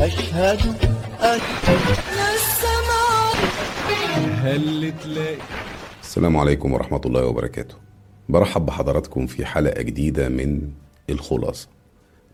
[0.00, 0.60] أشهد
[1.20, 1.98] أشهد
[4.42, 5.36] هل تلاقي
[6.02, 7.74] السلام عليكم ورحمة الله وبركاته.
[8.28, 10.70] برحب بحضراتكم في حلقة جديدة من
[11.10, 11.68] الخلاصة.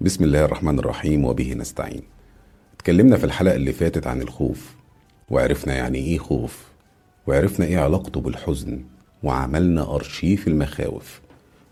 [0.00, 2.02] بسم الله الرحمن الرحيم وبه نستعين.
[2.74, 4.74] اتكلمنا في الحلقة اللي فاتت عن الخوف
[5.30, 6.64] وعرفنا يعني إيه خوف
[7.26, 8.84] وعرفنا إيه علاقته بالحزن
[9.22, 11.20] وعملنا أرشيف المخاوف.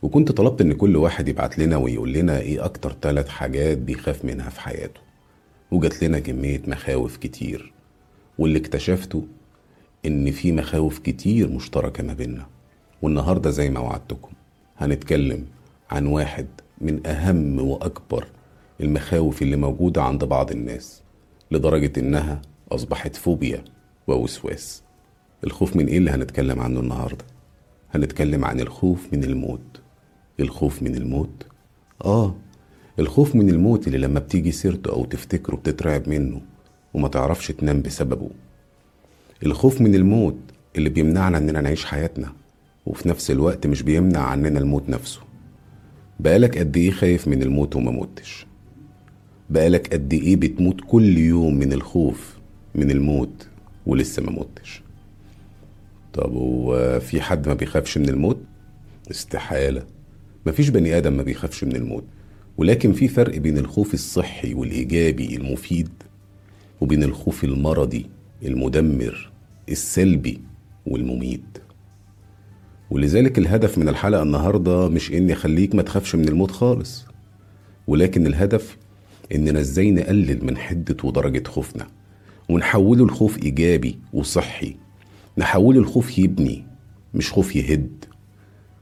[0.07, 4.51] وكنت طلبت إن كل واحد يبعت لنا ويقول لنا إيه أكتر ثلاث حاجات بيخاف منها
[4.51, 5.01] في حياته.
[5.71, 7.73] وجات لنا كمية مخاوف كتير.
[8.39, 9.25] واللي اكتشفته
[10.07, 12.47] إن في مخاوف كتير مشتركة ما بيننا.
[13.03, 14.31] والنهاردة زي ما وعدتكم
[14.79, 15.47] هنتكلم
[15.91, 16.47] عن واحد
[16.81, 18.27] من أهم وأكبر
[18.81, 21.03] المخاوف اللي موجودة عند بعض الناس
[21.51, 22.43] لدرجة إنها
[22.73, 23.65] أصبحت فوبيا
[24.07, 24.83] ووسواس.
[25.45, 27.25] الخوف من إيه اللي هنتكلم عنه النهاردة؟
[27.95, 29.81] هنتكلم عن الخوف من الموت.
[30.41, 31.47] الخوف من الموت؟
[32.05, 32.35] آه
[32.99, 36.41] الخوف من الموت اللي لما بتيجي سيرته أو تفتكره بتترعب منه
[36.95, 38.31] وما تعرفش تنام بسببه.
[39.47, 40.37] الخوف من الموت
[40.77, 42.33] اللي بيمنعنا إننا نعيش حياتنا
[42.87, 45.21] وفي نفس الوقت مش بيمنع عننا الموت نفسه.
[46.21, 48.47] بقالك قد إيه خايف من الموت وما متش؟
[49.51, 52.37] بقالك قد إيه بتموت كل يوم من الخوف
[52.75, 53.49] من الموت
[53.87, 54.83] ولسه ما متش؟
[56.13, 58.39] طب وفي حد ما بيخافش من الموت؟
[59.11, 59.83] استحالة.
[60.47, 62.05] مفيش بني آدم ما بيخافش من الموت
[62.57, 65.89] ولكن في فرق بين الخوف الصحي والإيجابي المفيد
[66.81, 68.07] وبين الخوف المرضي
[68.45, 69.31] المدمر
[69.69, 70.41] السلبي
[70.87, 71.59] والمميت.
[72.91, 77.05] ولذلك الهدف من الحلقة النهاردة مش إني أخليك ما تخافش من الموت خالص
[77.87, 78.77] ولكن الهدف
[79.35, 81.87] إننا إزاي نقلل من حدة ودرجة خوفنا
[82.49, 84.77] ونحوله لخوف إيجابي وصحي
[85.39, 86.65] نحوله لخوف يبني
[87.15, 88.05] مش خوف يهد.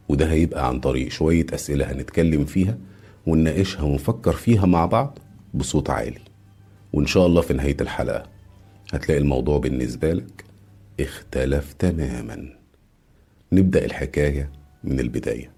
[0.09, 2.79] وده هيبقى عن طريق شوية أسئلة هنتكلم فيها
[3.27, 5.19] ونناقشها ونفكر فيها مع بعض
[5.55, 6.21] بصوت عالي.
[6.93, 8.23] وإن شاء الله في نهاية الحلقة
[8.93, 10.45] هتلاقي الموضوع بالنسبة لك
[11.01, 12.49] اختلف تماما.
[13.53, 14.51] نبدأ الحكاية
[14.85, 15.51] من البداية.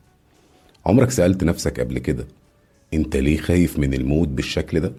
[0.87, 2.27] عمرك سألت نفسك قبل كده
[2.95, 4.93] أنت ليه خايف من الموت بالشكل ده؟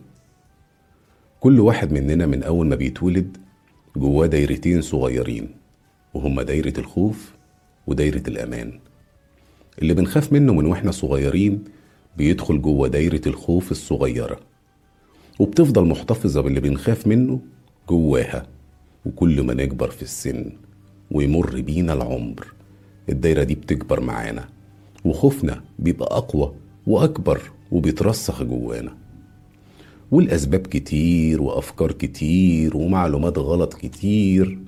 [1.40, 3.38] كل واحد مننا من أول ما بيتولد
[3.96, 5.50] جواه دايرتين صغيرين
[6.14, 7.34] وهما دايرة الخوف
[7.88, 8.80] ودايرة الأمان.
[9.82, 11.64] اللي بنخاف منه من وإحنا صغيرين
[12.18, 14.40] بيدخل جوه دايرة الخوف الصغيرة.
[15.40, 17.40] وبتفضل محتفظة باللي بنخاف منه
[17.90, 18.48] جواها.
[19.06, 20.52] وكل ما نكبر في السن
[21.12, 22.54] ويمر بينا العمر
[23.10, 24.46] الدايرة دي بتكبر معانا.
[25.06, 26.54] وخوفنا بيبقى أقوى
[26.88, 28.98] وأكبر وبيترسخ جوانا.
[30.12, 34.60] والأسباب كتير وأفكار كتير ومعلومات غلط كتير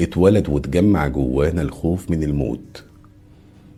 [0.00, 2.84] اتولد واتجمع جوانا الخوف من الموت.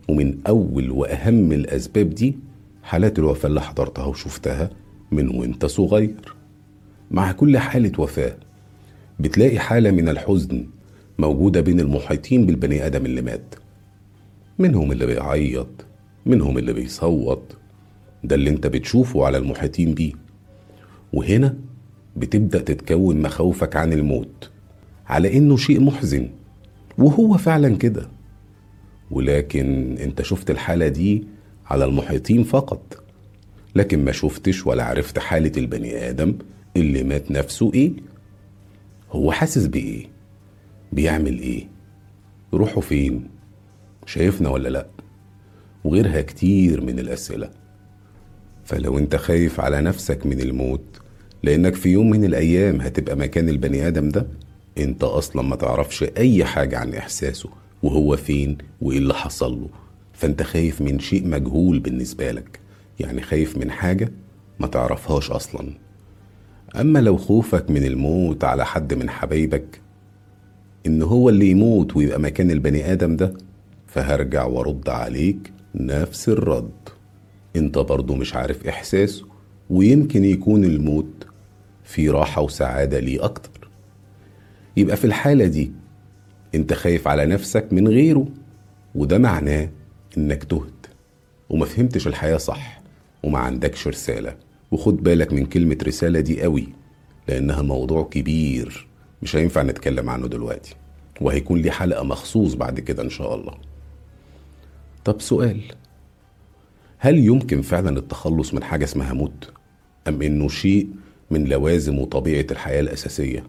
[0.07, 2.37] ومن أول وأهم الأسباب دي
[2.83, 4.69] حالات الوفاة اللي حضرتها وشفتها
[5.11, 6.35] من وأنت صغير.
[7.11, 8.37] مع كل حالة وفاة
[9.19, 10.65] بتلاقي حالة من الحزن
[11.19, 13.55] موجودة بين المحيطين بالبني آدم اللي مات.
[14.59, 15.85] منهم اللي بيعيط
[16.25, 17.57] منهم اللي بيصوت.
[18.23, 20.13] ده اللي أنت بتشوفه على المحيطين بيه.
[21.13, 21.57] وهنا
[22.15, 24.49] بتبدأ تتكون مخاوفك عن الموت
[25.07, 26.29] على إنه شيء محزن.
[26.97, 28.09] وهو فعلا كده.
[29.11, 31.23] ولكن انت شفت الحالة دي
[31.65, 33.03] على المحيطين فقط.
[33.75, 36.35] لكن ما شفتش ولا عرفت حالة البني آدم
[36.77, 37.91] اللي مات نفسه إيه؟
[39.11, 40.05] هو حاسس بإيه؟
[40.91, 41.67] بيعمل إيه؟
[42.53, 43.27] روحه فين؟
[44.05, 44.87] شايفنا ولا لأ؟
[45.83, 47.49] وغيرها كتير من الأسئلة.
[48.65, 51.01] فلو انت خايف على نفسك من الموت
[51.43, 54.27] لأنك في يوم من الأيام هتبقى مكان البني آدم ده
[54.77, 57.49] انت أصلا ما تعرفش أي حاجة عن إحساسه.
[57.85, 59.69] وهو فين وإيه اللي حصل له.
[60.13, 62.59] فأنت خايف من شيء مجهول بالنسبة لك.
[62.99, 64.11] يعني خايف من حاجة
[64.59, 65.73] ما تعرفهاش أصلا.
[66.79, 69.81] أما لو خوفك من الموت على حد من حبايبك
[70.85, 73.33] إن هو اللي يموت ويبقى مكان البني آدم ده
[73.87, 76.71] فهرجع وأرد عليك نفس الرد.
[77.55, 79.25] أنت برضو مش عارف إحساسه
[79.69, 81.27] ويمكن يكون الموت
[81.83, 83.69] في راحة وسعادة ليه أكتر.
[84.77, 85.71] يبقى في الحالة دي
[86.55, 88.27] انت خايف على نفسك من غيره
[88.95, 89.69] وده معناه
[90.17, 90.85] انك تهت
[91.49, 92.81] وما فهمتش الحياة صح
[93.23, 94.35] وما عندكش رسالة.
[94.71, 96.67] وخد بالك من كلمة رسالة دي قوي
[97.27, 98.87] لأنها موضوع كبير
[99.21, 100.75] مش هينفع نتكلم عنه دلوقتي
[101.21, 103.53] وهيكون ليه حلقة مخصوص بعد كده إن شاء الله.
[105.05, 105.61] طب سؤال
[106.97, 109.51] هل يمكن فعلا التخلص من حاجة اسمها موت؟
[110.07, 110.87] أم إنه شيء
[111.31, 113.43] من لوازم وطبيعة الحياة الأساسية؟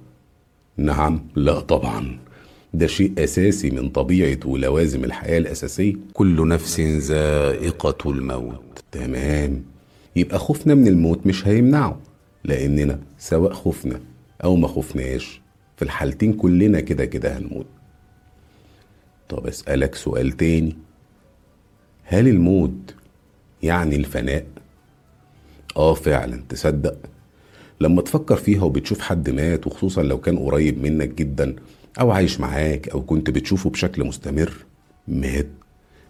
[0.77, 2.19] نعم لا طبعا.
[2.75, 5.95] ده شيء أساسي من طبيعة ولوازم الحياة الأساسية.
[6.13, 8.85] كل نفس ذائقة الموت.
[8.93, 9.63] تمام.
[10.17, 12.01] يبقى خوفنا من الموت مش هيمنعه
[12.45, 14.01] لأننا سواء خفنا
[14.45, 15.41] أو ما خفناش
[15.77, 17.67] في الحالتين كلنا كده كده هنموت.
[19.29, 20.77] طب أسألك سؤال تاني.
[22.05, 22.95] هل الموت
[23.63, 24.47] يعني الفناء؟
[25.77, 26.97] آه فعلا تصدق.
[27.81, 31.57] لما تفكر فيها وبتشوف حد مات وخصوصا لو كان قريب منك جدا
[32.01, 34.53] أو عايش معاك أو كنت بتشوفه بشكل مستمر
[35.09, 35.47] مات.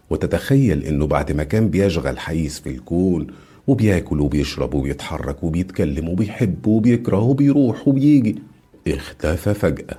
[0.09, 3.27] وتتخيل إنه بعد ما كان بيشغل حيز في الكون
[3.67, 8.35] وبياكل وبيشرب وبيتحرك وبيتكلم وبيحب وبيكره وبيروح وبيجي.
[8.87, 9.97] اختفى فجأة.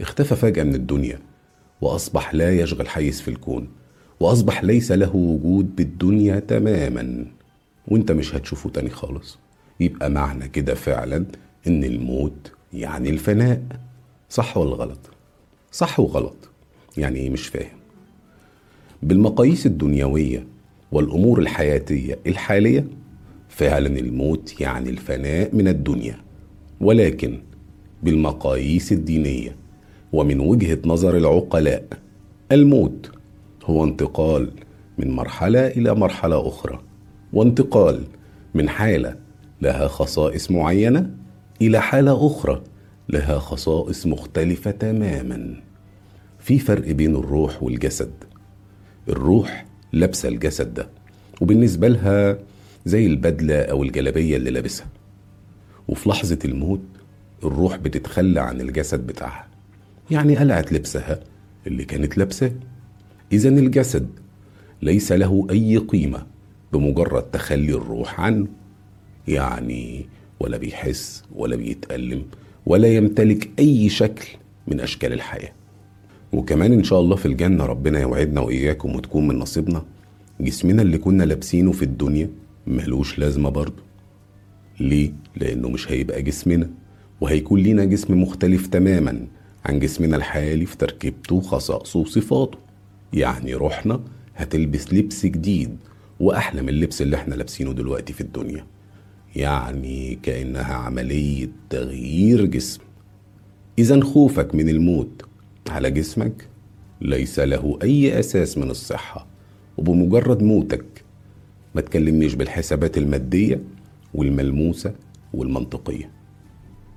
[0.00, 1.18] اختفى فجأة من الدنيا
[1.80, 3.68] وأصبح لا يشغل حيز في الكون
[4.20, 7.26] وأصبح ليس له وجود بالدنيا تماما.
[7.88, 9.38] وأنت مش هتشوفه تاني خالص.
[9.80, 11.24] يبقى معنى كده فعلا
[11.66, 13.62] إن الموت يعني الفناء.
[14.32, 14.98] صح ولا غلط؟
[15.72, 16.50] صح وغلط.
[16.96, 17.78] يعني إيه مش فاهم؟
[19.02, 20.46] بالمقاييس الدنيوية
[20.92, 22.86] والأمور الحياتية الحالية
[23.48, 26.16] فعلا الموت يعني الفناء من الدنيا.
[26.80, 27.38] ولكن
[28.02, 29.56] بالمقاييس الدينية
[30.12, 31.84] ومن وجهة نظر العقلاء
[32.52, 33.10] الموت
[33.64, 34.50] هو انتقال
[34.98, 36.80] من مرحلة إلى مرحلة أخرى
[37.32, 38.04] وانتقال
[38.54, 39.16] من حالة
[39.62, 41.10] لها خصائص معينة
[41.62, 42.62] إلى حالة أخرى.
[43.08, 45.60] لها خصائص مختلفة تماما.
[46.38, 48.12] في فرق بين الروح والجسد.
[49.08, 50.88] الروح لابسة الجسد ده
[51.40, 52.38] وبالنسبة لها
[52.84, 54.86] زي البدلة أو الجلبية اللي لابسها.
[55.88, 56.82] وفي لحظة الموت
[57.44, 59.46] الروح بتتخلى عن الجسد بتاعها.
[60.10, 61.20] يعني قلعت لبسها
[61.66, 62.52] اللي كانت لابساه.
[63.32, 64.08] إذا الجسد
[64.82, 66.26] ليس له أي قيمة
[66.72, 68.46] بمجرد تخلي الروح عنه.
[69.28, 70.06] يعني
[70.40, 72.24] ولا بيحس ولا بيتألم
[72.66, 74.28] ولا يمتلك أي شكل
[74.68, 75.52] من أشكال الحياة.
[76.32, 79.84] وكمان إن شاء الله في الجنة ربنا يوعدنا وإياكم وتكون من نصيبنا.
[80.40, 82.30] جسمنا اللي كنا لابسينه في الدنيا
[82.66, 83.82] ملوش لازمة برضه.
[84.80, 86.70] ليه؟ لأنه مش هيبقى جسمنا.
[87.20, 89.26] وهيكون لينا جسم مختلف تماما
[89.64, 92.58] عن جسمنا الحالي في تركيبته وخصائصه وصفاته.
[93.12, 94.00] يعني روحنا
[94.36, 95.76] هتلبس لبس جديد
[96.20, 98.64] وأحلى من اللبس اللي إحنا لابسينه دلوقتي في الدنيا.
[99.36, 102.80] يعني كأنها عملية تغيير جسم.
[103.78, 105.22] إذا خوفك من الموت
[105.68, 106.48] على جسمك
[107.00, 109.26] ليس له أي أساس من الصحة
[109.78, 110.84] وبمجرد موتك
[111.74, 113.60] ما تكلمنيش بالحسابات المادية
[114.14, 114.92] والملموسة
[115.34, 116.10] والمنطقية.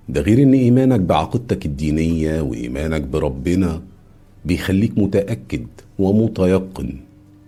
[0.09, 3.81] ده غير إن إيمانك بعقيدتك الدينية وإيمانك بربنا
[4.45, 5.67] بيخليك متأكد
[5.99, 6.99] ومتيقن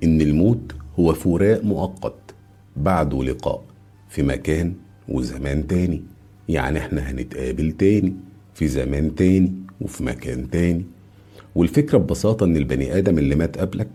[0.04, 2.36] إن الموت هو فراق مؤقت
[2.76, 3.64] بعده لقاء.
[4.10, 4.74] في مكان
[5.10, 6.04] وزمان تاني.
[6.50, 8.14] يعني إحنا هنتقابل تاني
[8.54, 10.86] في زمان تاني وفي مكان تاني.
[11.56, 13.90] والفكرة ببساطة إن البني آدم اللي مات قبلك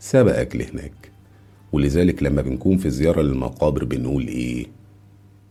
[0.00, 1.10] سبقك لهناك
[1.72, 4.66] ولذلك لما بنكون في زيارة للمقابر بنقول إيه؟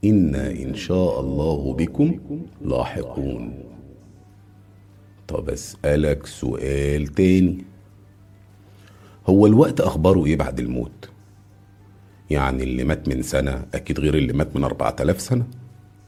[0.05, 2.19] إنا إن شاء الله بكم
[2.65, 3.53] لاحقون.
[5.27, 7.57] طب أسألك سؤال تاني.
[9.27, 11.09] هو الوقت أخباره إيه بعد الموت؟
[12.29, 15.47] يعني اللي مات من سنة أكيد غير اللي مات من أربعة آلاف سنة.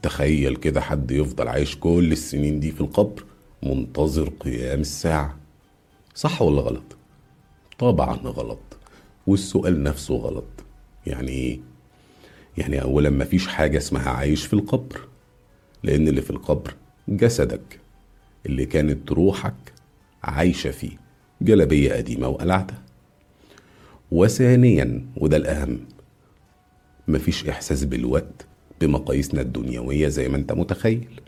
[0.02, 3.24] تخيل كده حد يفضل عايش كل السنين دي في القبر
[3.62, 5.36] منتظر قيام الساعة.
[6.14, 6.96] صح ولا غلط؟
[7.78, 8.58] طبعا غلط.
[9.26, 10.64] والسؤال نفسه غلط.
[11.06, 11.60] يعني إيه؟
[12.58, 15.00] يعني اولا مفيش حاجة اسمها عايش في القبر
[15.82, 16.74] لأن اللي في القبر
[17.08, 17.80] جسدك
[18.46, 19.54] اللي كانت روحك
[20.22, 20.90] عايشة فيه
[21.42, 22.82] جلبية قديمة وقلعتها.
[24.10, 25.80] وثانيا وده الأهم
[27.08, 28.46] مفيش إحساس بالوقت
[28.80, 31.20] بمقاييسنا الدنيوية زي ما أنت متخيل.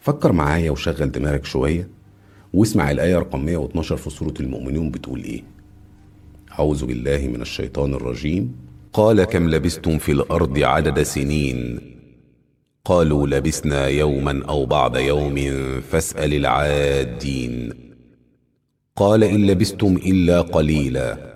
[0.00, 1.88] فكر معايا وشغل دماغك شوية
[2.54, 5.42] واسمع الآية رقم 112 في سورة المؤمنون بتقول إيه.
[6.52, 8.56] أعوذ بالله من الشيطان الرجيم.
[8.92, 11.80] قال كم لبستم في الأرض عدد سنين؟
[12.84, 15.36] قالوا لبسنا يوما أو بعض يوم
[15.80, 17.72] فاسأل العادين.
[18.96, 21.34] قال إن لبستم إلا قليلا.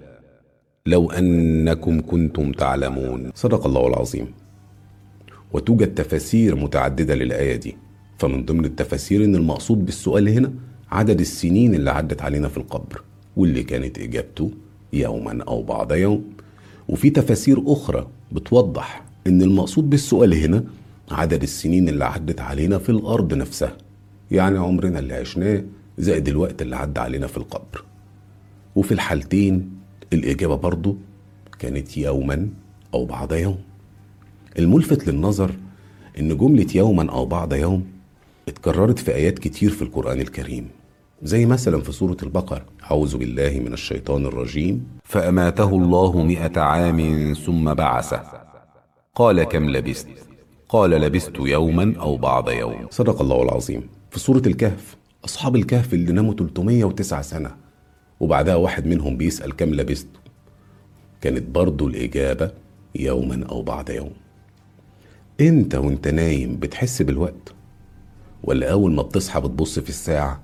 [0.88, 3.31] لو أنكم كنتم تعلمون.
[3.35, 4.26] صدق الله العظيم.
[5.53, 7.76] وتوجد تفاسير متعددة للآية دي.
[8.19, 10.53] فمن ضمن التفاسير إن المقصود بالسؤال هنا
[10.91, 13.03] عدد السنين اللي عدت علينا في القبر
[13.37, 14.50] واللي كانت إجابته
[14.93, 16.25] يوما أو بعض يوم.
[16.88, 20.64] وفي تفاسير أخرى بتوضح إن المقصود بالسؤال هنا
[21.11, 23.76] عدد السنين اللي عدت علينا في الأرض نفسها.
[24.31, 25.64] يعني عمرنا اللي عشناه
[25.99, 27.85] زائد الوقت اللي عدى علينا في القبر.
[28.76, 29.84] وفي الحالتين
[30.14, 30.97] الإجابة برضو
[31.59, 32.49] كانت يوما
[32.94, 33.59] أو بعض يوم.
[34.59, 35.50] الملفت للنظر
[36.18, 37.85] إن جملة يوما أو بعض يوم
[38.49, 40.68] اتكررت في آيات كتير في القرآن الكريم
[41.23, 44.87] زي مثلا في سورة البقرة أعوذ بالله من الشيطان الرجيم.
[45.04, 48.23] فأماته الله مئة عام ثم بعثه
[49.14, 50.09] قال كم لبست؟
[50.68, 52.87] قال لبثت يوما أو بعض يوم.
[52.90, 53.88] صدق الله العظيم.
[54.11, 57.50] في سورة الكهف أصحاب الكهف اللي ناموا 309 سنة
[58.25, 60.09] وبعدها واحد منهم بيسأل كم لبست
[61.21, 62.50] كانت برضو الإجابة
[62.95, 64.12] يوما أو بعد يوم.
[65.40, 67.54] إنت وإنت نايم بتحس بالوقت؟
[68.43, 70.43] ولا أول ما بتصحى بتبص في الساعة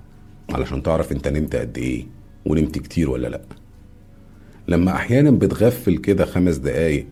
[0.49, 2.05] علشان تعرف إنت نمت قد إيه
[2.45, 3.41] ونمت كتير ولا لأ.
[4.67, 7.07] لما أحيانا بتغفل كده خمس دقايق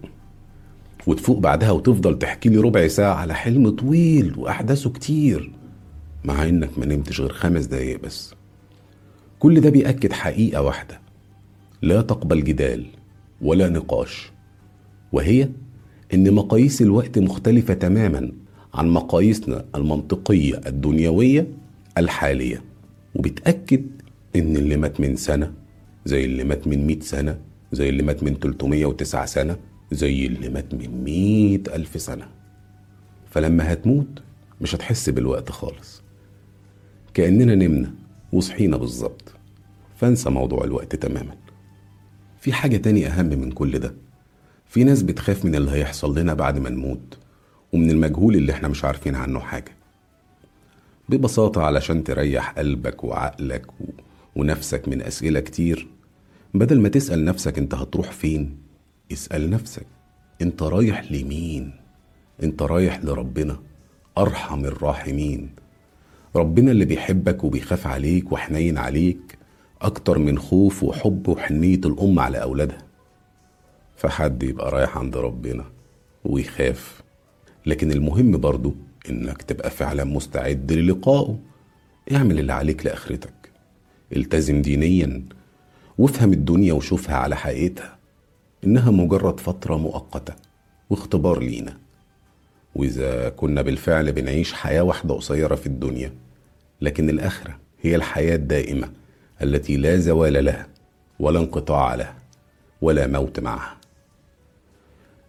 [1.08, 5.52] وتفوق بعدها وتفضل تحكي لي ربع ساعة على حلم طويل وأحداثه كتير
[6.24, 8.34] مع إنك ما نمتش غير خمس دقايق بس.
[9.40, 11.00] كل ده بيأكد حقيقة واحدة.
[11.82, 12.86] لا تقبل جدال
[13.42, 14.32] ولا نقاش.
[15.12, 15.50] وهي
[16.14, 18.32] إن مقاييس الوقت مختلفة تماما
[18.74, 21.48] عن مقاييسنا المنطقية الدنيوية
[21.98, 22.62] الحالية.
[23.16, 23.86] وبتأكد
[24.36, 25.54] إن اللي مات من سنة
[26.06, 27.40] زي اللي مات من 100 سنة
[27.72, 29.58] زي اللي مات من 309 سنة
[29.92, 32.28] زي اللي مات من 100 ألف سنة.
[33.30, 34.22] فلما هتموت
[34.62, 36.02] مش هتحس بالوقت خالص.
[37.14, 37.94] كأننا نمنا
[38.34, 39.34] وصحينا بالظبط.
[39.96, 41.36] فانسى موضوع الوقت تماما.
[42.40, 43.94] في حاجة تاني أهم من كل ده.
[44.66, 47.18] في ناس بتخاف من اللي هيحصل لنا بعد ما نموت
[47.74, 49.76] ومن المجهول اللي إحنا مش عارفين عنه حاجة.
[51.10, 53.86] ببساطة علشان تريح قلبك وعقلك و...
[54.36, 55.88] ونفسك من أسئلة كتير
[56.54, 58.58] بدل ما تسأل نفسك أنت هتروح فين
[59.12, 59.86] اسأل نفسك
[60.42, 61.72] أنت رايح لمين؟
[62.44, 63.60] أنت رايح لربنا
[64.18, 65.50] أرحم الراحمين.
[66.36, 69.38] ربنا اللي بيحبك وبيخاف عليك وحنين عليك
[69.82, 72.78] أكتر من خوف وحب وحنية الأم على أولادها.
[73.96, 75.66] فحد يبقى رايح عند ربنا
[76.26, 77.02] ويخاف.
[77.66, 78.76] لكن المهم برضو
[79.10, 81.40] إنك تبقى فعلا مستعد للقائه.
[82.12, 83.52] اعمل اللي عليك لآخرتك.
[84.16, 85.24] التزم دينيا
[85.98, 87.98] وافهم الدنيا وشوفها على حقيقتها
[88.64, 90.34] إنها مجرد فترة مؤقتة
[90.90, 91.78] واختبار لينا.
[92.76, 96.14] وإذا كنا بالفعل بنعيش حياة واحدة قصيرة في الدنيا
[96.82, 98.90] لكن الآخرة هي الحياة الدائمة
[99.42, 100.68] التي لا زوال لها
[101.20, 102.16] ولا انقطاع لها
[102.82, 103.78] ولا موت معها.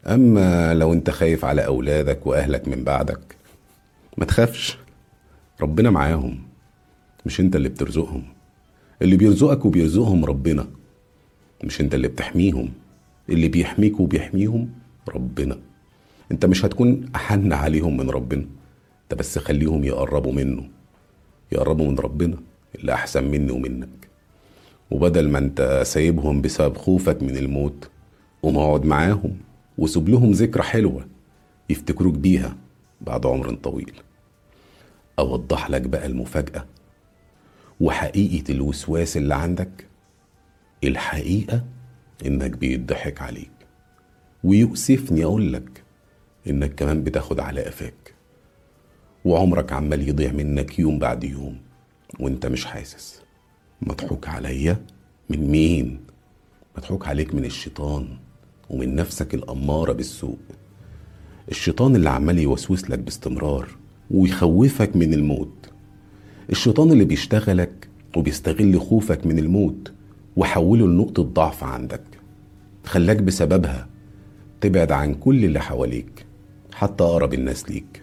[0.06, 3.36] أما لو أنت خايف على أولادك وأهلك من بعدك
[4.18, 4.78] ما تخافش
[5.60, 6.42] ربنا معاهم
[7.26, 8.22] مش أنت اللي بترزقهم.
[9.02, 10.66] اللي بيرزقك وبيرزقهم ربنا
[11.64, 12.72] مش أنت اللي بتحميهم.
[13.28, 14.70] اللي بيحميك وبيحميهم
[15.08, 15.58] ربنا.
[16.32, 18.46] أنت مش هتكون أحن عليهم من ربنا.
[19.02, 20.68] أنت بس خليهم يقربوا منه
[21.52, 22.36] يقربوا من ربنا
[22.74, 23.88] اللي أحسن مني ومنك.
[24.90, 27.90] وبدل ما أنت سايبهم بسبب خوفك من الموت
[28.42, 29.36] قوم اقعد معاهم
[29.78, 31.06] وسيب لهم ذكرى حلوة
[31.70, 32.56] يفتكروك بيها
[33.00, 33.92] بعد عمر طويل.
[35.18, 36.64] أوضح لك بقى المفاجأة
[37.80, 39.86] وحقيقة الوسواس اللي عندك.
[40.84, 41.64] الحقيقة
[42.26, 43.50] إنك بيضحك عليك.
[44.44, 45.79] ويؤسفني أقول لك
[46.46, 48.14] إنك كمان بتاخد على قفاك
[49.24, 51.58] وعمرك عمال يضيع منك يوم بعد يوم
[52.20, 53.22] وإنت مش حاسس.
[53.82, 54.84] مضحوك عليا؟
[55.30, 56.00] من مين؟
[56.76, 58.08] مضحوك عليك من الشيطان
[58.70, 60.38] ومن نفسك الأمارة بالسوء.
[61.50, 63.68] الشيطان اللي عمال يوسوس لك باستمرار
[64.10, 65.70] ويخوفك من الموت.
[66.50, 69.92] الشيطان اللي بيشتغلك وبيستغل خوفك من الموت
[70.36, 72.02] وحوله لنقطة ضعف عندك.
[72.84, 73.88] خلاك بسببها
[74.60, 76.26] تبعد عن كل اللي حواليك.
[76.80, 78.02] حتى أقرب الناس ليك.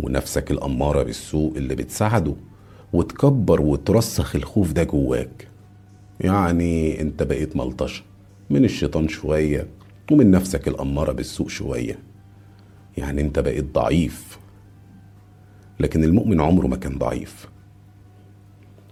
[0.00, 2.34] ونفسك الأمارة بالسوء اللي بتساعده
[2.92, 5.48] وتكبر وترسخ الخوف ده جواك.
[6.20, 8.02] يعني أنت بقيت ملطشة
[8.50, 9.66] من الشيطان شوية
[10.12, 11.98] ومن نفسك الأمارة بالسوء شوية.
[12.96, 14.38] يعني أنت بقيت ضعيف.
[15.80, 17.48] لكن المؤمن عمره ما كان ضعيف.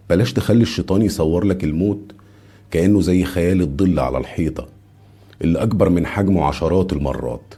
[0.09, 2.13] بلاش تخلي الشيطان يصور لك الموت
[2.71, 4.69] كأنه زي خيال الظل على الحيطة
[5.43, 7.55] اللي أكبر من حجمه عشرات المرات.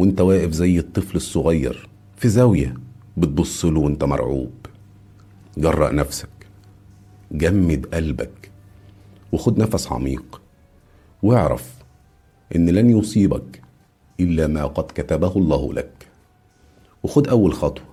[0.00, 2.74] وانت واقف زي الطفل الصغير في زاوية
[3.16, 4.50] بتبص له وانت مرعوب.
[5.58, 6.28] جرأ نفسك.
[7.32, 8.50] جمد قلبك.
[9.32, 10.42] وخد نفس عميق.
[11.22, 11.74] واعرف
[12.56, 13.62] إن لن يصيبك
[14.20, 16.08] إلا ما قد كتبه الله لك.
[17.02, 17.84] وخد أول خطوة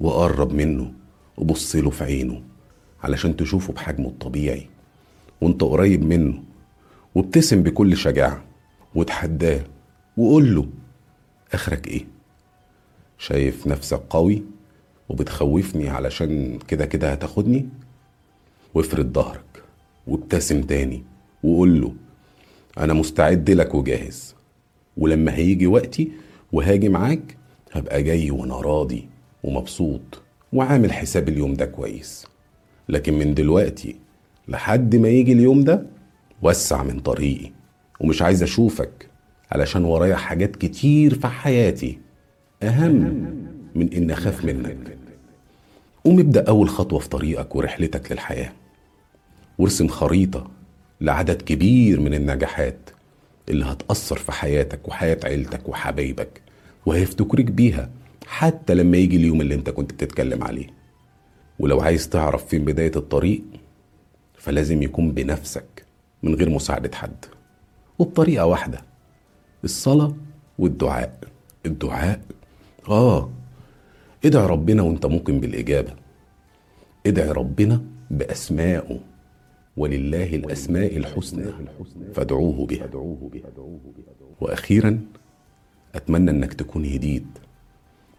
[0.00, 0.92] وقرب منه
[1.36, 2.42] وبص له في عينه
[3.02, 4.68] علشان تشوفه بحجمه الطبيعي.
[5.40, 6.42] وانت قريب منه
[7.14, 8.44] وابتسم بكل شجاعة
[8.94, 9.64] وتحداه
[10.16, 10.66] وقول له
[11.52, 12.06] آخرك إيه؟
[13.18, 14.42] شايف نفسك قوي
[15.08, 17.68] وبتخوفني علشان كده كده هتاخدني؟
[18.74, 19.62] وافرد ظهرك
[20.06, 21.02] وابتسم تاني
[21.44, 21.94] وقول له
[22.78, 24.34] أنا مستعد لك وجاهز
[24.96, 26.12] ولما هيجي وقتي
[26.52, 27.36] وهاجي معاك
[27.72, 29.08] هبقى جاي وأنا راضي
[29.44, 32.26] ومبسوط وعامل حساب اليوم ده كويس.
[32.88, 33.96] لكن من دلوقتي
[34.48, 35.86] لحد ما يجي اليوم ده
[36.42, 37.50] وسع من طريقي
[38.00, 39.08] ومش عايز أشوفك
[39.52, 41.98] علشان ورايا حاجات كتير في حياتي.
[42.62, 42.94] أهم
[43.74, 44.96] من إن أخاف منك.
[46.04, 48.52] قوم ابدأ أول خطوة في طريقك ورحلتك للحياة.
[49.58, 50.50] وارسم خريطة
[51.00, 52.90] لعدد كبير من النجاحات
[53.48, 56.40] اللي هتأثر في حياتك وحياة عيلتك وحبايبك
[56.86, 57.90] وهيفتكرك بيها
[58.26, 60.66] حتى لما يجي اليوم اللي أنت كنت بتتكلم عليه.
[61.58, 63.42] ولو عايز تعرف فين بداية الطريق
[64.34, 65.84] فلازم يكون بنفسك
[66.22, 67.24] من غير مساعدة حد.
[67.98, 68.89] وبطريقة واحدة
[69.64, 70.14] الصلاة
[70.58, 71.18] والدعاء.
[71.66, 72.20] الدعاء.
[72.88, 73.30] آه.
[74.24, 75.92] ادعي ربنا وانت ممكن بالإجابة.
[77.06, 79.00] ادعي ربنا بأسمائه.
[79.76, 81.44] ولله الأسماء الحسنى
[82.14, 82.86] فادعوه بها.
[84.40, 85.00] وأخيرا
[85.94, 87.24] أتمنى إنك تكون هديت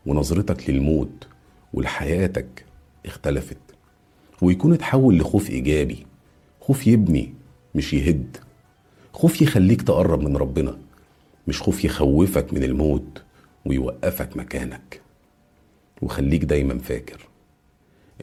[0.05, 1.27] ونظرتك للموت
[1.73, 2.65] ولحياتك
[3.05, 3.57] اختلفت
[4.41, 6.05] ويكون اتحول لخوف إيجابي
[6.61, 7.33] خوف يبني
[7.75, 8.37] مش يهد
[9.13, 10.77] خوف يخليك تقرب من ربنا.
[11.47, 13.23] مش خوف يخوفك من الموت
[13.65, 15.01] ويوقفك مكانك.
[16.01, 17.27] وخليك دايما فاكر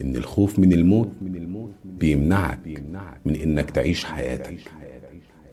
[0.03, 1.11] إن الخوف من الموت
[1.85, 2.59] بيمنعك
[3.25, 4.59] من إنك تعيش حياتك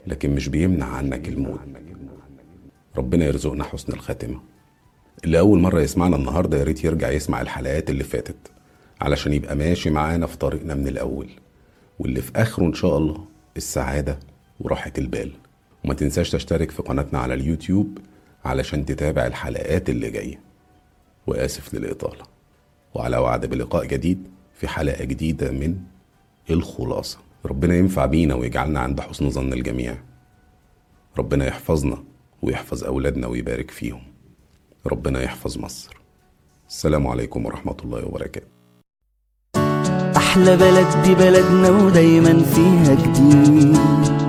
[0.07, 1.59] لكن مش بيمنع عنك الموت.
[2.97, 4.41] ربنا يرزقنا حسن الخاتمة.
[5.23, 8.35] اللي أول مرة يسمعنا النهاردة يا ريت يرجع يسمع الحلقات اللي فاتت
[9.01, 11.29] علشان يبقى ماشي معانا في طريقنا من الأول
[11.99, 13.25] واللي في آخره إن شاء الله
[13.57, 14.19] السعادة
[14.59, 15.31] وراحة البال.
[15.85, 17.97] وما تنساش تشترك في قناتنا على اليوتيوب
[18.45, 20.39] علشان تتابع الحلقات اللي جاية.
[21.27, 22.23] وآسف للإطالة.
[22.93, 25.77] وعلى وعد بلقاء جديد في حلقة جديدة من
[26.49, 27.17] الخلاصة.
[27.45, 29.97] ربنا ينفع بينا ويجعلنا عند حسن ظن الجميع.
[31.17, 32.03] ربنا يحفظنا
[32.41, 34.03] ويحفظ أولادنا ويبارك فيهم.
[34.85, 35.97] ربنا يحفظ مصر.
[36.69, 38.47] السلام عليكم ورحمة الله وبركاته.
[40.17, 44.24] أحلى بلد دي بلدنا ودايما فيها جديد.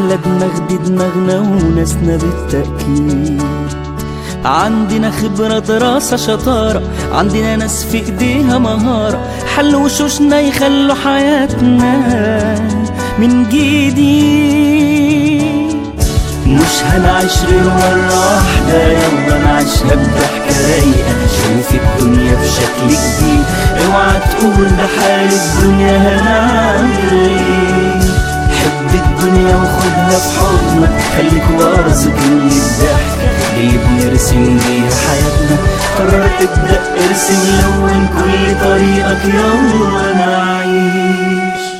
[0.00, 3.42] أحلى دماغ دي دماغنا وناسنا بالتأكيد.
[4.44, 6.82] عندنا خبرة دراسة شطارة.
[7.12, 9.20] عندنا ناس في إيديها مهارة.
[9.56, 11.94] حل وشوشنا يخلوا حياتنا
[13.18, 15.00] من جديد.
[16.46, 23.44] مش هنعيش غير مرة واحدة يلا نعيشها بضحكة رايقة شوف الدنيا بشكل جديد.
[23.86, 27.99] اوعى تقول ده حال الدنيا هنعمل إيه؟
[29.22, 35.56] الدنيا وخدها في حضنك خليك واثق ان الضحكة اللي بنرسم بيها حياتنا.
[35.98, 38.08] قرر تبدأ ارسم لون.
[38.08, 41.60] كل طريقك يلا نعيش